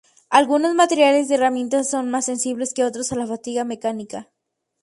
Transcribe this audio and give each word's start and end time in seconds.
Algunos 0.31 0.73
materiales 0.73 1.27
de 1.27 1.35
herramientas 1.35 1.87
son 1.91 2.09
más 2.09 2.25
sensibles 2.25 2.73
que 2.73 2.83
otros 2.83 3.11
a 3.11 3.15
la 3.15 3.27
fatiga 3.27 3.63
mecánica. 3.65 4.31